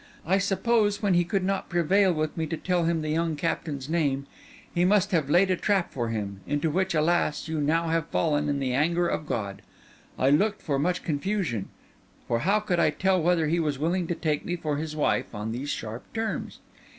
[0.25, 3.87] I suppose, when he could not prevail with me to tell him the young captain's
[3.87, 4.25] name,
[4.73, 7.47] he must have laid a trap for him: into which, alas!
[7.47, 9.61] you have fallen in the anger of God.
[10.17, 11.69] I looked for much confusion;
[12.27, 15.35] for how could I tell whether he was willing to take me for his wife
[15.35, 16.61] on these sharp terms?